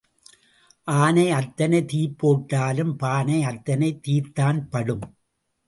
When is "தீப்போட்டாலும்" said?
1.91-2.93